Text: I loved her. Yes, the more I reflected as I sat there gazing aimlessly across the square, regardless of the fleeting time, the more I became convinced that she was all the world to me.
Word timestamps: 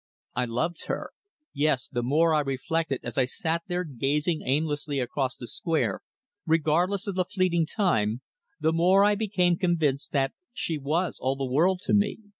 I 0.35 0.45
loved 0.45 0.85
her. 0.87 1.11
Yes, 1.53 1.87
the 1.87 2.01
more 2.01 2.33
I 2.33 2.39
reflected 2.39 3.01
as 3.03 3.19
I 3.19 3.25
sat 3.25 3.61
there 3.67 3.83
gazing 3.83 4.41
aimlessly 4.43 4.99
across 4.99 5.37
the 5.37 5.45
square, 5.45 6.01
regardless 6.47 7.05
of 7.05 7.13
the 7.13 7.23
fleeting 7.25 7.67
time, 7.67 8.21
the 8.59 8.73
more 8.73 9.03
I 9.03 9.13
became 9.13 9.57
convinced 9.57 10.11
that 10.13 10.33
she 10.53 10.79
was 10.79 11.19
all 11.21 11.35
the 11.35 11.45
world 11.45 11.81
to 11.83 11.93
me. 11.93 12.17